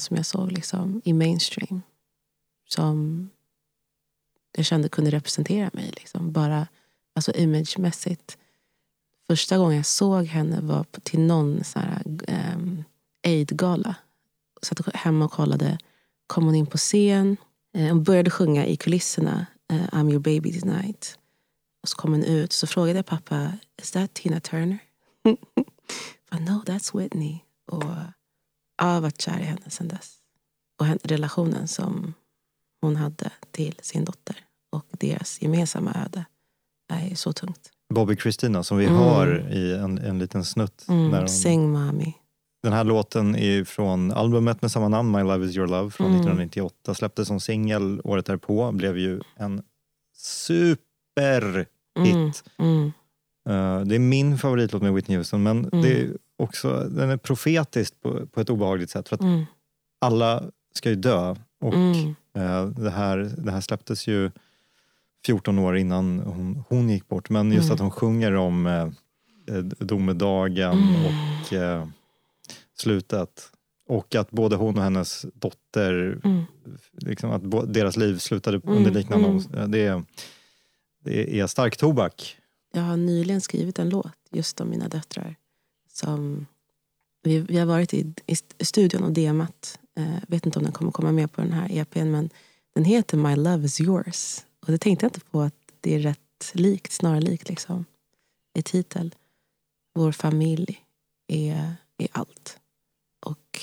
[0.00, 1.82] som jag såg liksom i mainstream.
[2.68, 3.30] Som
[4.52, 5.92] jag kände kunde representera mig.
[5.96, 6.32] Liksom.
[6.32, 6.68] Bara
[7.14, 8.38] alltså imagemässigt.
[9.30, 12.02] Första gången jag såg henne var på, till någon sån här,
[12.54, 12.84] um,
[13.26, 13.96] aid-gala
[14.62, 15.78] satt hemma och kollade.
[16.26, 17.36] Kom hon in på scen
[17.74, 21.18] eh, började sjunga i kulisserna eh, I'm your baby tonight.
[21.82, 24.78] Och så kom hon ut så frågade jag pappa, is that Tina Turner?
[26.30, 27.38] But no, that's Whitney.
[27.66, 27.84] Och
[28.78, 30.16] jag har varit kär i henne sedan dess.
[30.78, 32.14] Och relationen som
[32.80, 36.24] hon hade till sin dotter och deras gemensamma öde
[36.88, 37.70] är så tungt.
[37.94, 38.96] Bobby Christina som vi Mm.
[38.98, 40.84] hör i en, en liten snutt.
[40.88, 42.14] Mm, När hon, Sing Mami.
[42.62, 46.06] Den här låten är från albumet med samma namn, My Love Is Your Love från
[46.06, 46.20] Mm.
[46.20, 46.94] 1998.
[46.94, 48.72] Släpptes som singel året därpå.
[48.72, 49.62] Blev ju en
[50.16, 51.68] superhit.
[52.58, 52.92] Mm,
[53.48, 55.82] Eh, det är min favoritlåt med Whitney Houston men Mm.
[55.82, 59.08] det är också, den är profetisk på, på ett obehagligt sätt.
[59.08, 59.44] För att mm,
[60.00, 60.42] alla
[60.74, 61.34] ska ju dö.
[61.60, 61.74] Och
[62.42, 64.30] eh, det, här, det här släpptes ju
[65.26, 67.30] 14 år innan hon, hon gick bort.
[67.30, 67.74] Men just Mm.
[67.74, 68.88] att hon sjunger om eh,
[69.56, 71.04] eh, domedagen Mm.
[71.06, 71.86] och eh,
[72.78, 73.50] slutet.
[73.88, 76.42] Och att både hon och hennes dotter, mm.
[76.92, 79.70] liksom att deras liv slutade Mm, under liknande mm.
[79.70, 80.04] Det, är-
[81.04, 82.36] det är stark tobak.
[82.72, 85.36] Jag har nyligen skrivit en låt just om mina döttrar.
[85.92, 86.46] Som
[87.22, 88.12] vi, vi har varit i,
[88.58, 89.78] i studion och demat.
[89.98, 92.30] Eh, vet inte om den kommer komma med på den här EPn men
[92.74, 94.40] den heter My Love Is Yours.
[94.66, 97.84] Och det tänkte jag inte på att det är rätt likt, snarare likt liksom,
[98.54, 99.14] i titel.
[99.94, 100.84] Vår familj
[101.26, 102.58] är, är allt.
[103.26, 103.60] Och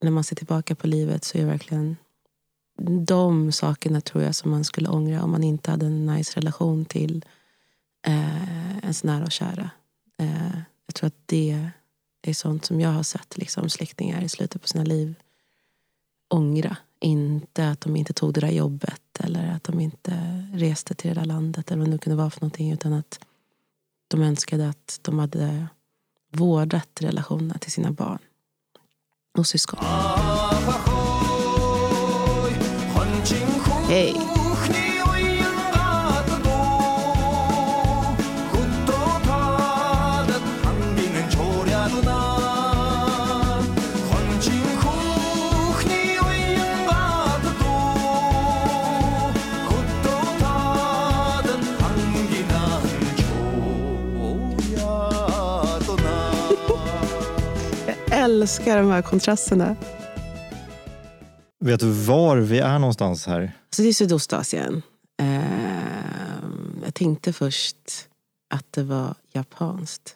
[0.00, 1.96] när man ser tillbaka på livet så är det verkligen
[3.06, 6.84] de sakerna tror jag som man skulle ångra om man inte hade en nice relation
[6.84, 7.24] till
[8.06, 9.70] eh, ens nära och kära.
[10.18, 11.70] Eh, jag tror att det
[12.22, 15.14] är sånt som jag har sett liksom, släktingar i slutet på sina liv
[16.28, 16.76] ångra.
[17.00, 20.12] Inte att de inte tog det där jobbet eller att de inte
[20.52, 23.20] reste till det där landet eller vad det nu kunde vara för någonting utan att
[24.08, 25.66] de önskade att de hade
[26.32, 28.18] vårdat relationerna till sina barn
[29.38, 29.78] och syskon.
[33.88, 34.14] Hej!
[58.18, 59.76] Älskar de här kontrasterna.
[61.60, 63.40] Vet du var vi är någonstans här?
[63.66, 64.82] Alltså det är Sydostasien.
[65.22, 67.76] Ehm, jag tänkte först
[68.54, 70.14] att det var japanskt.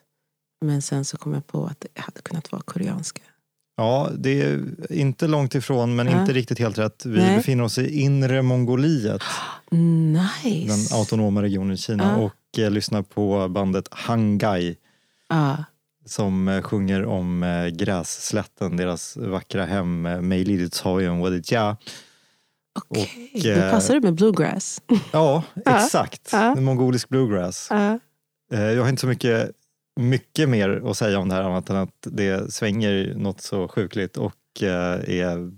[0.64, 3.22] Men sen så kom jag på att det hade kunnat vara koreanska.
[3.76, 6.20] Ja, det är inte långt ifrån men Ja.
[6.20, 7.06] inte riktigt helt rätt.
[7.06, 7.36] Vi Nej.
[7.36, 9.22] befinner oss i inre Mongoliet,
[9.70, 10.72] Nice!
[10.92, 12.24] den autonoma regionen i Kina Ja.
[12.24, 14.76] och eh, lyssnar på bandet Hangai
[15.28, 15.64] Ja.
[16.04, 21.76] Som eh, sjunger om eh, grässlätten, deras vackra hem, eh, Meiliditshojen Wadidja.
[22.90, 24.82] Okej, då eh, passar det med bluegrass.
[25.12, 26.28] Ja, exakt.
[26.32, 26.54] Ja.
[26.54, 27.70] Mongolisk bluegrass.
[27.70, 29.50] Eh, Jag har inte så mycket,
[30.00, 34.16] mycket mer att säga om det här annat än att det svänger något så sjukligt
[34.16, 35.52] och är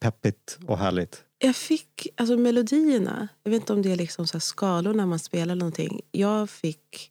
[0.00, 1.24] peppigt och härligt.
[1.38, 5.06] Jag fick, alltså melodierna, jag vet inte om det är liksom så här skalor när
[5.06, 6.00] man spelar någonting.
[6.10, 7.10] Jag fick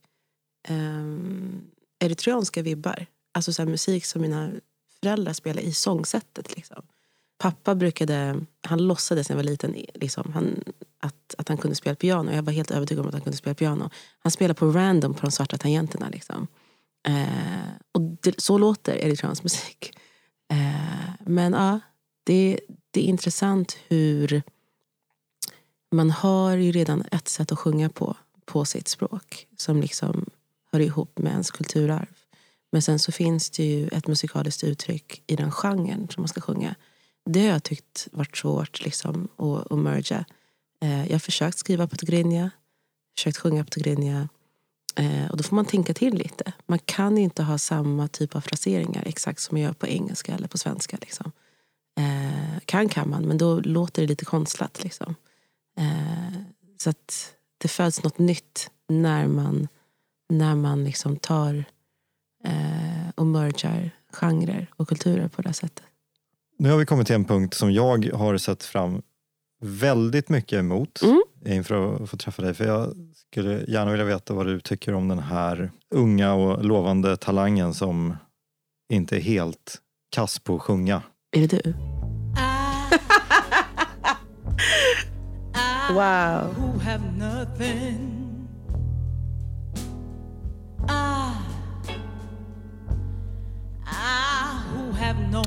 [0.69, 1.61] um,
[1.99, 3.05] eritreanska vibbar.
[3.31, 4.51] Alltså så här musik som mina
[4.99, 6.55] föräldrar spelade i sångsättet.
[6.55, 6.83] Liksom.
[7.37, 10.63] Pappa brukade, han låtsades när jag var liten liksom, han,
[10.99, 12.31] att, att han kunde spela piano.
[12.31, 13.89] Jag var helt övertygad om att han kunde spela piano.
[14.19, 16.09] Han spelade på random på de svarta tangenterna.
[16.09, 16.47] Liksom.
[17.07, 19.97] Eh, och det, så låter eritreansk musik.
[20.51, 21.79] Eh, men ja,
[22.23, 22.59] det,
[22.91, 24.41] det är intressant hur
[25.91, 30.25] man har ju redan ett sätt att sjunga på, på sitt språk som liksom
[30.77, 32.15] hör ihop med ens kulturarv.
[32.71, 36.41] Men sen så finns det ju ett musikaliskt uttryck i den genren som man ska
[36.41, 36.75] sjunga.
[37.25, 40.25] Det har jag tyckt varit svårt liksom, att, att merga.
[40.81, 42.51] Eh, jag har försökt skriva på tigrinja,
[43.17, 44.29] försökt sjunga på tigrinja.
[44.95, 46.53] Eh, och då får man tänka till lite.
[46.65, 50.47] Man kan inte ha samma typ av fraseringar exakt som man gör på engelska eller
[50.47, 50.97] på svenska.
[51.01, 51.31] Liksom.
[51.99, 54.83] Eh, kan kan man, men då låter det lite konstlat.
[54.83, 55.15] Liksom.
[55.79, 56.41] Eh,
[56.77, 59.67] så att det föds något nytt när man,
[60.29, 61.63] när man liksom tar
[62.45, 65.83] eh, och mergar genrer och kulturer på det här sättet.
[66.59, 69.01] Nu har vi kommit till en punkt som jag har sett fram
[69.61, 71.21] väldigt mycket emot Mm.
[71.45, 72.53] inför att få träffa dig.
[72.53, 77.17] För jag skulle gärna vilja veta vad du tycker om den här unga och lovande
[77.17, 78.15] talangen som
[78.93, 79.77] inte är helt
[80.11, 81.01] kass på att sjunga.
[81.31, 81.73] Är det du?
[85.93, 86.81] Wow.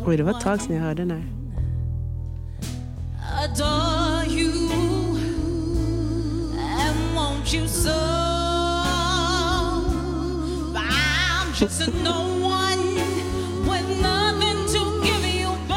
[0.06, 1.40] Oj, det var ett one tag sedan jag hörde den här.
[3.42, 4.52] adore you
[6.58, 7.90] and want you so.
[10.76, 12.94] I'm just a no one
[13.68, 15.76] with nothing to give you but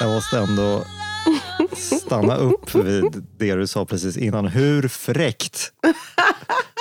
[0.00, 0.84] Jag måste ändå
[1.72, 4.46] stanna upp vid det du sa precis innan.
[4.46, 5.72] Hur fräckt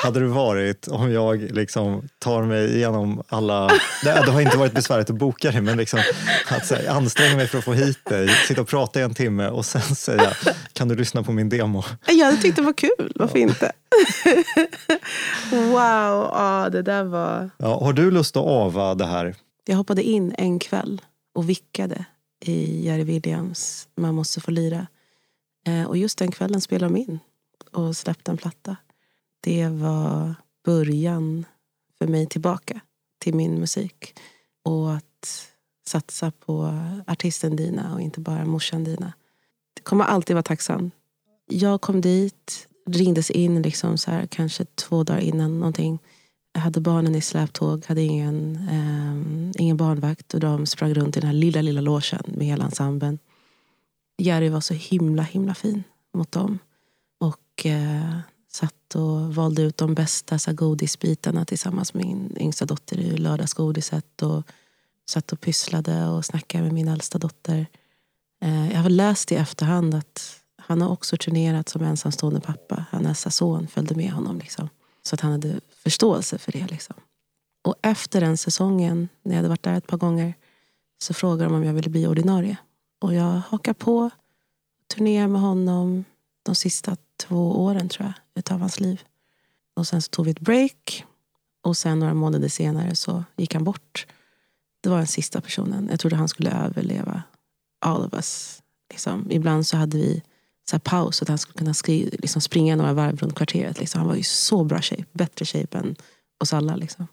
[0.04, 3.68] hade det varit om jag liksom tar mig igenom alla...
[4.04, 6.00] Det, det har inte varit besvärligt att boka det, men liksom
[6.50, 9.48] att här, anstränga mig för att få hit dig, sitta och prata i en timme
[9.48, 10.34] och sen säga
[10.74, 11.84] kan du lyssna på min demo?
[12.08, 13.72] Jag tyckte det var kul, varför inte?
[15.52, 17.50] wow, ja, det där var...
[17.58, 19.36] Ja, har du lust att ava det här?
[19.66, 21.02] Jag hoppade in en kväll
[21.36, 22.06] och vickade
[22.46, 24.88] i Jerry Williams Man måste få lira.
[25.68, 27.20] Eh, och just den kvällen spelade de in
[27.72, 28.76] och släppte en platta.
[29.42, 31.46] Det var början
[31.98, 32.80] för mig tillbaka
[33.20, 34.20] till min musik.
[34.64, 35.48] Och att
[35.88, 39.14] satsa på artisten Dina och inte bara morsan Dina.
[39.74, 40.92] Det kommer alltid vara tacksam.
[41.46, 46.00] Jag kom dit, ringdes in liksom så här, kanske två dagar innan någonting.
[46.54, 51.20] Jag hade barnen i släptåg, hade ingen, eh, ingen barnvakt och de sprang runt i
[51.20, 53.20] den här lilla, lilla logen med hela ensemblen.
[54.18, 56.60] Jerry var så himla, himla fin mot dem.
[57.20, 58.18] Och eh,
[58.52, 63.18] satt och valde ut de bästa så här, godisbitarna tillsammans med min yngsta dotter i
[63.18, 64.22] lördagsgodiset.
[64.22, 64.44] Och
[65.10, 67.68] satt och pysslade och snackade med min äldsta dotter.
[68.42, 72.86] Eh, jag har läst i efterhand att han har också turnerat som ensamstående pappa.
[72.92, 74.40] Hans son följde med honom.
[74.40, 74.70] Liksom.
[75.04, 76.68] Så att han hade förståelse för det.
[76.72, 76.96] Liksom.
[77.64, 80.34] Och efter den säsongen, när jag hade varit där ett par gånger,
[81.02, 82.58] så frågade de om jag ville bli ordinarie.
[83.04, 84.10] Och jag hakade på,
[84.96, 86.06] turnéer med honom
[86.44, 89.02] de sista två åren tror jag, utav hans liv.
[89.76, 91.06] Och sen så tog vi ett break.
[91.64, 94.08] Och sen några månader senare så gick han bort.
[94.82, 95.88] Det var den sista personen.
[95.92, 97.24] Jag trodde han skulle överleva
[97.86, 98.62] all of us.
[98.90, 99.32] Liksom.
[99.32, 100.22] Ibland så hade vi
[100.70, 103.80] så här paus så att han skulle kunna skri- liksom springa några varv runt kvarteret.
[103.80, 104.00] Liksom.
[104.00, 105.96] Han var i så bra shape, bättre shape än
[106.40, 106.76] oss alla.
[106.76, 107.08] Liksom.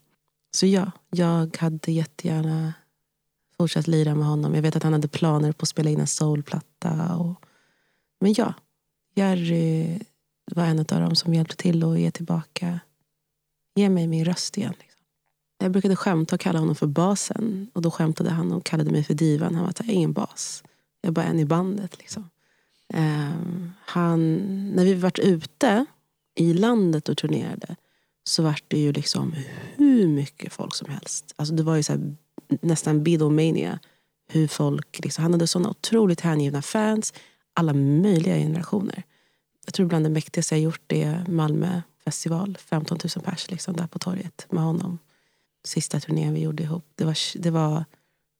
[0.57, 2.75] Så ja, jag hade jättegärna
[3.61, 4.55] fortsatt lira med honom.
[4.55, 7.17] Jag vet att han hade planer på att spela in en soulplatta.
[7.17, 7.45] Och...
[8.21, 8.55] Men ja,
[9.15, 9.99] Jerry
[10.55, 12.81] var en av dem som hjälpte till att ge tillbaka,
[13.75, 14.75] ge mig min röst igen.
[14.81, 15.01] Liksom.
[15.59, 17.71] Jag brukade skämta och kalla honom för basen.
[17.73, 19.55] Och då skämtade han och kallade mig för divan.
[19.55, 20.63] Han var att jag är ingen bas.
[21.01, 21.99] Jag är bara en i bandet.
[21.99, 22.31] Liksom.
[22.95, 24.37] Ehm, han,
[24.75, 25.87] när vi varit ute
[26.35, 27.77] i landet och turnerade
[28.25, 29.35] så var det ju liksom
[29.91, 31.35] hur mycket folk som helst.
[31.37, 32.17] Alltså det var ju så här,
[32.61, 33.79] nästan Beatlemania.
[34.29, 37.13] Hur folk, liksom, han hade såna otroligt hängivna fans.
[37.55, 39.03] Alla möjliga generationer.
[39.65, 42.59] Jag tror bland det mäktigaste jag gjort är Malmö festival.
[42.61, 44.99] 15 000 pers liksom, där på torget med honom.
[45.65, 46.85] Sista turnén vi gjorde ihop.
[46.95, 47.85] Det var, det var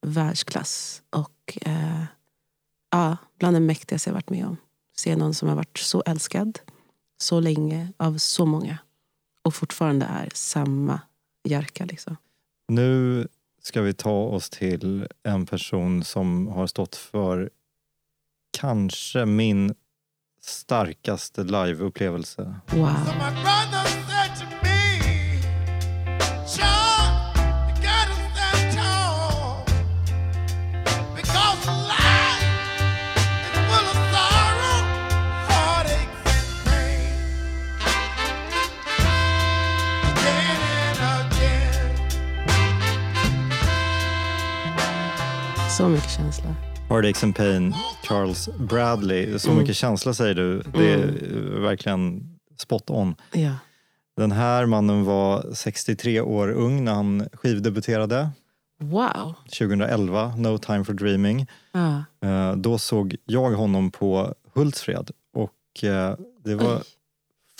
[0.01, 1.01] världsklass.
[1.09, 2.03] Och eh,
[2.91, 4.57] ja, bland det mäktigaste jag varit med om.
[4.95, 6.59] Se någon som har varit så älskad
[7.17, 8.77] så länge av så många.
[9.43, 10.99] Och fortfarande är samma
[11.43, 11.85] Jerka.
[11.85, 12.17] Liksom.
[12.67, 13.27] Nu
[13.61, 17.49] ska vi ta oss till en person som har stått för
[18.57, 19.75] kanske min
[20.41, 22.55] starkaste liveupplevelse.
[22.71, 22.87] Wow.
[45.77, 46.55] Så mycket känsla.
[46.89, 49.39] Heartaches and Pain, Charles Bradley.
[49.39, 50.61] Så mycket känsla säger du.
[50.73, 51.07] Det är
[51.59, 52.23] verkligen
[52.57, 53.15] spot on.
[53.33, 53.53] Ja.
[54.17, 58.29] Den här mannen var 63 år ung när han skivdebuterade
[58.79, 59.33] Wow.
[59.59, 61.47] 2011, No time for dreaming.
[61.71, 62.03] Ja.
[62.29, 66.81] Eh, Då såg jag honom på Hultsfred och eh, det var Oj.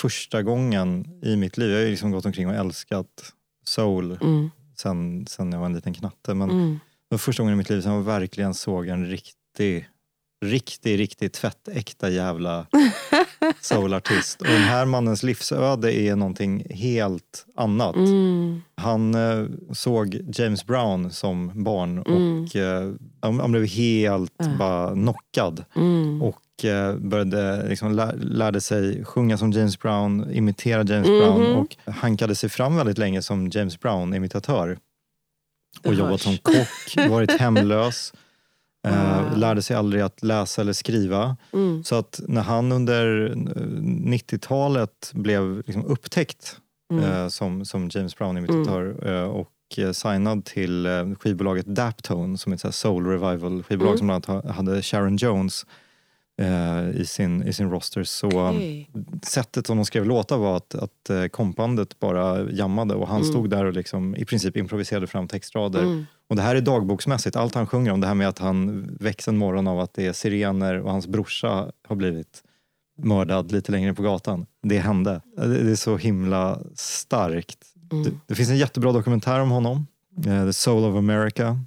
[0.01, 1.69] första gången i mitt liv.
[1.71, 3.33] Jag har ju liksom gått omkring och älskat
[3.65, 4.49] soul Mm.
[4.77, 6.33] sen, sen jag var en liten knatte.
[6.33, 6.79] Men Mm.
[7.11, 9.89] Var första gången i mitt liv som jag verkligen såg en riktig,
[10.45, 12.65] riktig, riktigt tvättäkta jävla
[13.61, 14.41] soulartist.
[14.41, 17.95] Och den här mannens livsöde är någonting helt annat.
[17.95, 18.61] Mm.
[18.75, 25.65] Han eh, såg James Brown som barn och eh, han, han blev helt bara knockad.
[25.75, 26.21] Mm.
[26.21, 31.75] Och eh, började liksom lä- lärde sig sjunga som James Brown, imitera James Brown och
[31.93, 34.77] hankade sig fram väldigt länge som James Brown-imitatör.
[35.85, 38.13] Och jobbat som kock, varit hemlös.
[38.87, 39.37] Eh, Wow.
[39.37, 41.37] lärde sig aldrig att läsa eller skriva.
[41.53, 41.83] Mm.
[41.83, 43.35] Så att när han under eh,
[44.15, 46.57] 90-talet blev liksom upptäckt
[46.91, 47.03] Mm.
[47.11, 49.49] eh, som, som James Brown-imitatör eh, och
[49.93, 50.87] signad till
[51.19, 53.97] skivbolaget Daptone som är ett soul revival skivbolag Mm.
[53.97, 55.65] som bland annat ha- hade Sharon Jones
[56.95, 58.03] i, sin, i sin roster.
[58.03, 58.89] Så Okej.
[59.23, 63.29] sättet som de skrev låtar var att, att eh, kompandet bara jammade och han Mm.
[63.31, 65.83] stod där och liksom i princip improviserade fram textrader.
[65.83, 66.05] Mm.
[66.29, 67.35] Och det här är dagboksmässigt.
[67.35, 70.05] Allt han sjunger om, det här med att han väcks en morgon av att det
[70.05, 72.43] är sirener och hans brorsa har blivit
[72.97, 74.45] mördad lite längre på gatan.
[74.63, 75.21] Det hände.
[75.37, 77.57] Det det är så himla starkt.
[77.91, 78.03] Mm.
[78.03, 79.87] Det, det finns en jättebra dokumentär om honom.
[80.25, 81.59] eh, The Soul of America.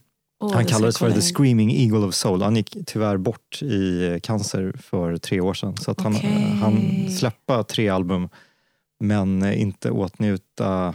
[0.44, 1.22] Åh, han kallades för The in.
[1.22, 2.42] Screaming Eagle of Soul.
[2.42, 5.76] Han gick tyvärr bort i eh, cancer för tre år sedan.
[5.76, 6.56] Så att han, Okej.
[6.62, 8.28] han släppa tre album
[9.00, 10.94] men eh, inte åtnjuta...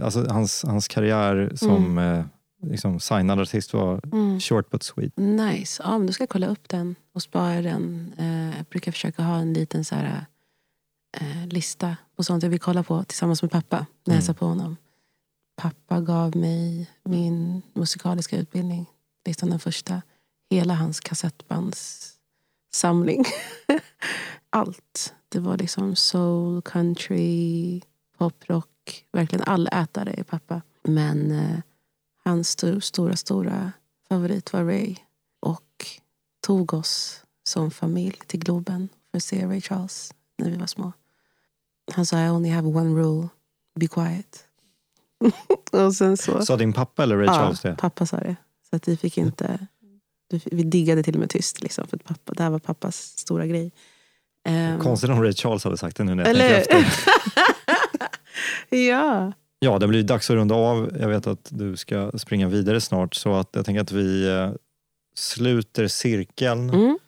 [0.00, 2.24] Alltså hans, hans karriär som eh,
[2.70, 4.40] liksom signad artist var Mm.
[4.40, 5.16] short but sweet.
[5.16, 5.82] Nice.
[5.86, 8.12] Ja, men då ska jag kolla upp den och spara den.
[8.18, 10.26] Eh, jag brukar försöka ha en liten så här,
[11.20, 14.16] eh, lista på sånt jag vill kolla på tillsammans med pappa när jag Mm.
[14.16, 14.76] hälsar på honom.
[15.58, 18.86] Pappa gav mig min musikaliska utbildning.
[19.26, 20.02] Liksom den första.
[20.50, 23.24] Hela hans kassettbandssamling.
[24.50, 25.14] Allt.
[25.28, 27.80] Det var liksom soul, country,
[28.18, 29.06] poprock.
[29.12, 30.62] Verkligen allätare är pappa.
[30.82, 31.58] Men eh,
[32.24, 33.72] hans sto- stora, stora
[34.08, 34.96] favorit var Ray.
[35.40, 35.86] Och
[36.40, 40.92] tog oss som familj till Globen för att se Ray Charles när vi var små.
[41.92, 43.28] Han sa I only have one rule,
[43.74, 44.47] be quiet.
[45.72, 46.42] och sen så...
[46.42, 47.76] Sa din pappa eller Ray Charles ja, det?
[47.76, 48.36] pappa sa det.
[48.70, 49.66] Så att vi fick inte...
[50.44, 51.62] vi- diggade till och med tyst.
[51.62, 53.72] Liksom, för att pappa, det här var pappas stora grej.
[54.48, 57.12] Ehm, Konstigt om Ray Charles hade sagt det nu när jag Eller tänker efter.
[58.76, 59.32] ja.
[59.60, 60.96] Ja, det blir dags att runda av.
[61.00, 64.52] Jag vet att du ska springa vidare snart så att jag tänker att vi eh,
[65.14, 66.70] sluter cirkeln.
[66.70, 66.98] Mm.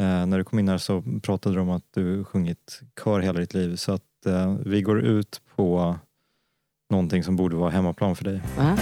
[0.00, 3.40] Eh, när du kom in här så pratade du om att du sjungit kör hela
[3.40, 5.96] ditt liv så att eh, vi går ut på
[6.90, 8.40] någonting som borde vara hemmaplan för dig.
[8.58, 8.76] Va?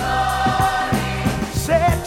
[1.66, 2.04] said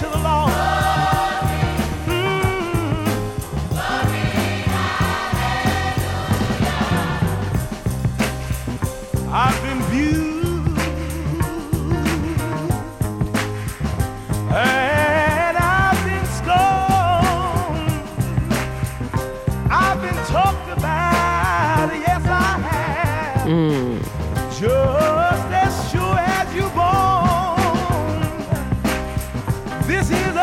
[29.88, 30.37] This is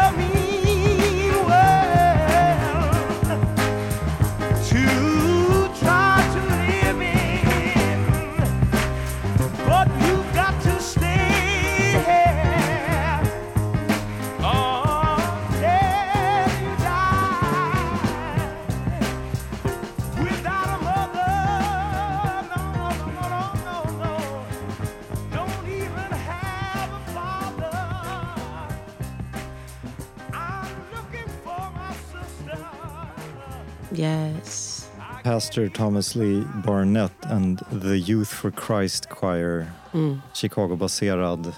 [35.54, 39.66] Pastor Thomas Lee Barnett and the Youth for Christ Choir.
[39.92, 40.18] Mm.
[40.32, 41.52] Chicago-baserad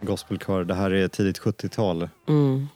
[0.00, 0.64] gospelkör.
[0.64, 2.08] Det här är tidigt 70-tal.
[2.28, 2.66] Mm.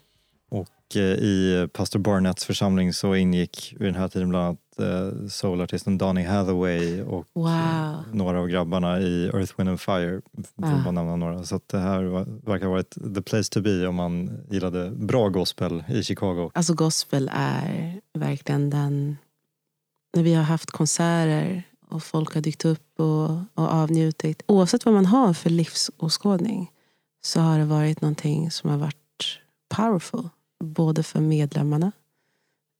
[0.51, 5.27] Och eh, i pastor Barnetts församling så ingick vid den här tiden bland annat eh,
[5.29, 7.47] soulartisten Donny Hathaway och Wow.
[7.49, 10.21] eh, några av grabbarna i Earth, Wind and Fire.
[10.59, 10.91] För att Ah.
[10.91, 11.45] nämna några.
[11.45, 14.91] Så att det här var, verkar ha varit the place to be om man gillade
[14.91, 16.51] bra gospel i Chicago.
[16.55, 19.17] Alltså gospel är verkligen den...
[20.15, 24.43] När vi har haft konserter och folk har dykt upp och, och avnjutit.
[24.47, 26.71] Oavsett vad man har för livsåskådning
[27.25, 29.39] så har det varit någonting som har varit
[29.69, 30.29] powerful.
[30.65, 31.93] Både för medlemmarna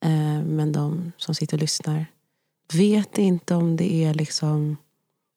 [0.05, 2.05] eh, men de som sitter och lyssnar.
[2.73, 4.77] Vet inte om det är liksom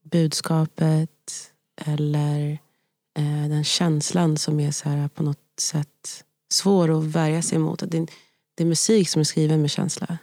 [0.04, 2.58] budskapet eller
[3.18, 7.78] eh, den känslan som är så här på något sätt svår att värja sig mot.
[7.78, 8.06] Det,
[8.54, 10.18] det är musik som är skriven med känsla,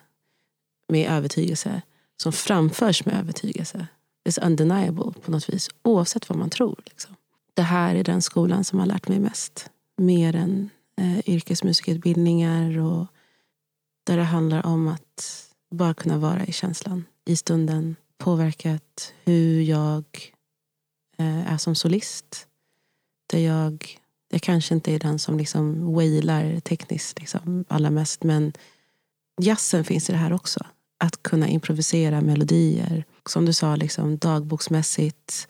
[0.88, 1.82] med övertygelse,
[2.18, 3.88] som framförs med övertygelse.
[4.30, 6.80] It's undeniable på något vis, oavsett vad man tror.
[6.86, 7.16] Liksom.
[7.54, 9.70] Det här är den skolan som har lärt mig mest.
[9.98, 10.70] Mer än
[11.02, 13.08] eh, yrkesmusikutbildningar och
[14.04, 17.96] där det handlar om att bara kunna vara i känslan, i stunden.
[18.18, 20.04] Påverkat hur jag
[21.18, 22.48] eh, är som solist.
[23.28, 28.24] Där jag, jag kanske inte är den som liksom wailar tekniskt liksom, allra mest.
[28.24, 28.54] Men
[29.42, 30.66] jazzen finns i det här också.
[30.98, 33.06] Att kunna improvisera melodier.
[33.26, 35.48] Som du sa, liksom, dagboksmässigt.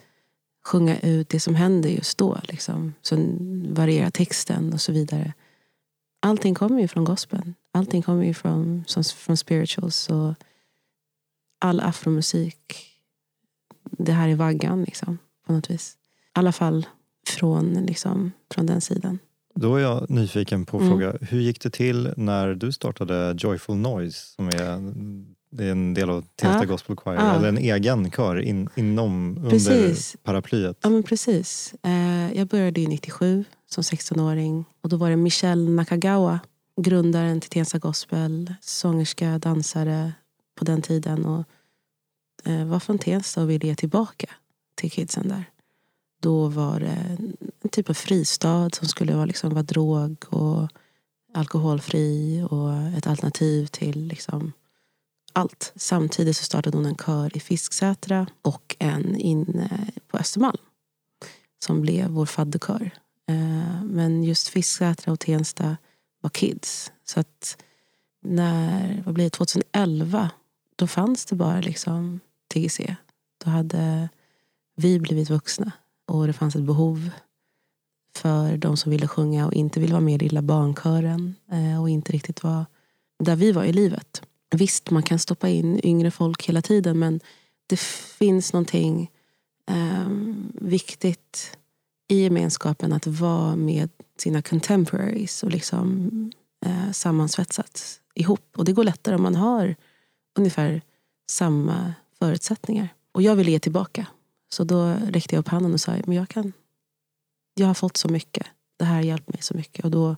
[0.66, 2.40] Sjunga ut det som händer just då.
[2.44, 2.94] Liksom.
[3.02, 3.16] Så
[3.70, 5.34] variera texten och så vidare.
[6.20, 7.56] Allting kommer ju från gospeln.
[7.72, 10.10] Allting kommer ju från, som, från spirituals.
[10.10, 10.34] Och
[11.60, 12.92] all afromusik.
[13.92, 15.98] Det här är vaggan liksom, på något vis.
[16.36, 16.88] I alla fall
[17.28, 19.20] från, liksom, från den sidan.
[19.60, 20.92] Då är jag nyfiken på att Mm.
[20.94, 24.62] fråga, hur gick det till när du startade Joyful Noise som är,
[25.64, 26.66] är en del av Tensta Ja.
[26.66, 27.36] Gospel Choir, Ja.
[27.36, 30.16] eller en egen kör in, inom, under Precis.
[30.24, 30.78] paraplyet?
[30.82, 31.74] Ja, men precis.
[31.84, 34.66] Eh, jag började ju 97 som 16-åring.
[34.82, 36.40] Och då var det Michelle Nakagawa,
[36.82, 40.14] grundaren till Tensta Gospel, sångerska, dansare
[40.60, 41.26] på den tiden.
[41.26, 41.44] Och
[42.46, 44.28] eh, var från Tensta och ville ge tillbaka
[44.76, 45.44] till kidsen där.
[46.26, 47.18] Då var det
[47.62, 50.70] en typ av fristad som skulle vara, liksom, vara drog och
[51.34, 54.54] alkoholfri och ett alternativ till liksom,
[55.34, 55.74] allt.
[55.76, 60.58] Samtidigt så startade hon en kör i Fisksätra och en inne på Östermalm
[61.66, 62.92] som blev vår fadderkör.
[63.28, 65.78] Eh, men just Fisksätra och Tensta
[66.22, 66.92] var kids.
[67.04, 67.58] Så att
[68.22, 70.30] när, vad blir det, 2011,
[70.76, 72.20] då fanns det bara liksom
[72.54, 72.96] TGC.
[73.44, 74.10] Då hade
[74.76, 75.72] vi blivit vuxna
[76.06, 77.10] och det fanns ett behov
[78.18, 81.90] för de som ville sjunga och inte ville vara med i lilla barnkören eh, och
[81.90, 82.66] inte riktigt var
[83.20, 84.22] där vi var i livet.
[84.56, 87.20] Visst, man kan stoppa in yngre folk hela tiden men
[87.68, 89.12] det finns någonting
[89.70, 90.10] eh,
[90.54, 91.58] viktigt
[92.08, 96.10] i gemenskapen att vara med sina contemporaries och liksom
[96.66, 98.50] eh, sammansvetsats ihop.
[98.58, 99.76] Och det går lättare om man har
[100.38, 100.82] ungefär
[101.30, 102.90] samma förutsättningar.
[103.12, 104.08] Och jag ville ge tillbaka.
[104.56, 106.54] Så då räckte jag upp handen och sa men jag kan.
[107.54, 108.48] Jag har fått så mycket.
[108.78, 109.86] Det här har hjälpt mig så mycket.
[109.86, 110.16] Och då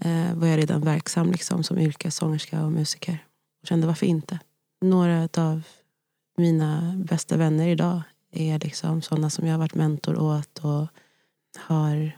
[0.00, 3.24] eh, var jag redan verksam liksom, som yrkessångerska och musiker.
[3.62, 4.38] Och kände varför inte.
[4.80, 5.62] Några av
[6.36, 10.86] mina bästa vänner idag är liksom sådana som jag har varit mentor åt och
[11.56, 12.12] har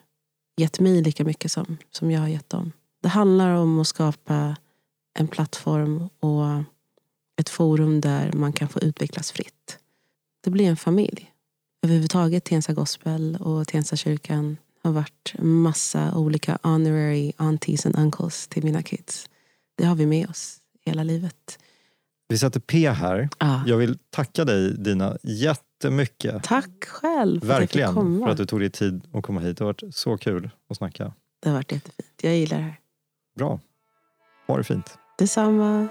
[0.57, 2.73] gett mig lika mycket som, som jag har gett dem.
[3.03, 4.57] Det handlar om att skapa
[5.19, 6.65] en plattform och
[7.37, 9.79] ett forum där man kan få utvecklas fritt.
[10.41, 11.32] Det blir en familj.
[11.83, 18.65] Överhuvudtaget Tensta Gospel och Tensta kyrkan har varit massa olika honorary aunties and uncles till
[18.65, 19.27] mina kids.
[19.75, 21.59] Det har vi med oss hela livet.
[22.29, 23.29] Vi sätter P här.
[23.39, 26.43] Ah, Jag vill tacka dig Dina jättemycket.
[26.45, 28.25] tack själv för Verkligen komma.
[28.27, 29.57] för att du tog dig tid att komma hit.
[29.59, 31.13] Det har varit så kul att snacka.
[31.43, 32.09] Det har varit jättefint.
[32.23, 32.77] Jag gillar det här.
[33.39, 33.61] Bra.
[34.47, 34.99] Ha det fint.
[35.19, 35.89] Detsamma.